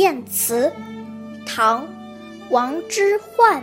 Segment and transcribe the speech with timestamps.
[0.00, 0.72] 燕词，
[1.44, 1.84] 唐·
[2.48, 3.60] 王之涣。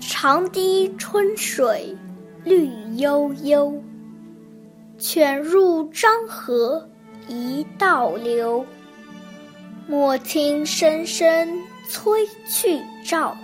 [0.00, 1.92] 长堤春水
[2.44, 3.82] 绿悠悠，
[4.96, 6.88] 犬入漳河
[7.26, 8.64] 一道流。
[9.88, 11.48] 莫听声声
[11.90, 13.34] 催去棹，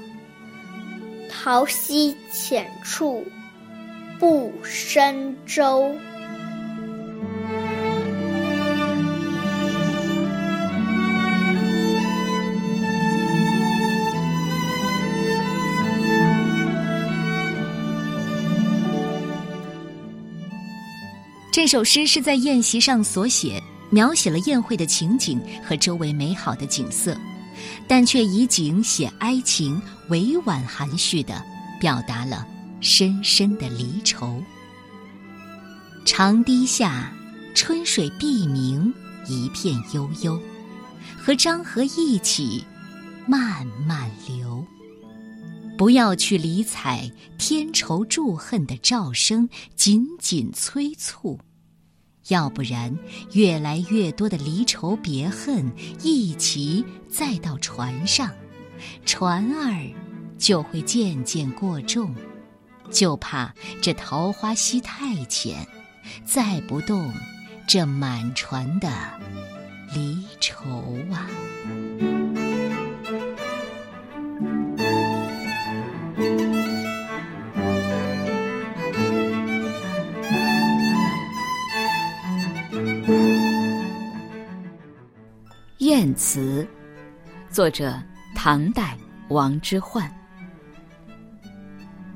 [1.28, 3.24] 桃溪浅处
[4.20, 5.92] 不胜舟。
[21.52, 23.60] 这首诗是在宴席上所写，
[23.90, 27.18] 描写了宴会的情景和周围美好的景色，
[27.88, 31.42] 但却以景写哀情，委婉含蓄的
[31.80, 32.46] 表达了
[32.80, 34.40] 深深的离愁。
[36.04, 37.12] 长堤下，
[37.52, 38.94] 春水碧明，
[39.26, 40.40] 一片悠悠，
[41.18, 42.64] 和漳河一起
[43.26, 44.64] 慢慢流。
[45.76, 51.38] 不要去理睬添愁助恨的噪声，紧紧催促，
[52.30, 52.96] 要不然
[53.32, 55.70] 越来越多的离愁别恨
[56.02, 58.30] 一齐载到船上，
[59.04, 59.86] 船儿
[60.38, 62.14] 就会渐渐过重，
[62.90, 65.66] 就怕这桃花溪太浅，
[66.24, 67.12] 载不动
[67.66, 68.88] 这满船的
[69.94, 70.64] 离愁
[71.12, 71.28] 啊。
[86.00, 86.66] 《燕词》，
[87.54, 88.02] 作者
[88.34, 88.96] 唐代
[89.28, 90.08] 王之涣。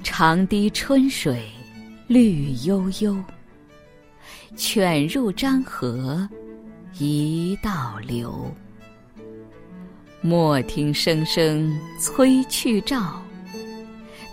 [0.02, 1.50] 长堤春水
[2.06, 3.23] 绿悠悠，
[4.56, 6.27] 犬入漳河
[6.94, 8.50] 一道流。
[10.23, 13.12] 莫听声声催去棹，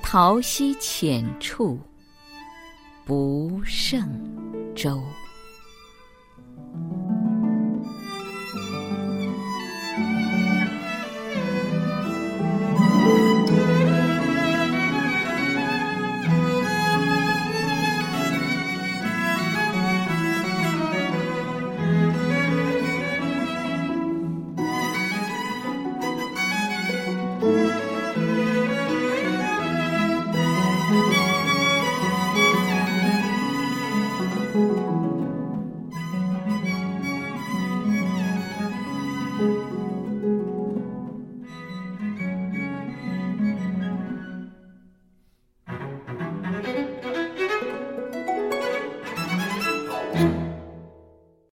[0.01, 1.78] 桃溪浅处
[3.03, 4.07] 不胜
[4.73, 5.03] 舟。